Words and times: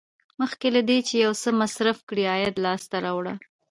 مخکې 0.39 0.67
له 0.75 0.81
دې 0.89 0.97
چې 1.07 1.13
یو 1.25 1.33
څه 1.41 1.49
مصرف 1.61 1.97
کړئ 2.09 2.25
عاید 2.31 2.55
لاسته 2.65 2.95
راوړه. 3.05 3.33